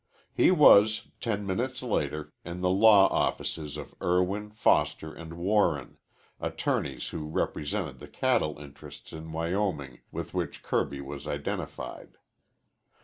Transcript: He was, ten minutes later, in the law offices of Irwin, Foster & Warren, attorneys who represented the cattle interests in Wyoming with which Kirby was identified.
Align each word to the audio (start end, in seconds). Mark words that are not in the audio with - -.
He 0.33 0.49
was, 0.49 1.09
ten 1.19 1.45
minutes 1.45 1.83
later, 1.83 2.33
in 2.43 2.61
the 2.61 2.71
law 2.71 3.05
offices 3.09 3.77
of 3.77 3.93
Irwin, 4.01 4.49
Foster 4.49 5.13
& 5.27 5.33
Warren, 5.35 5.99
attorneys 6.39 7.09
who 7.09 7.27
represented 7.27 7.99
the 7.99 8.07
cattle 8.07 8.57
interests 8.57 9.13
in 9.13 9.31
Wyoming 9.31 9.99
with 10.11 10.33
which 10.33 10.63
Kirby 10.63 11.01
was 11.01 11.27
identified. 11.27 12.17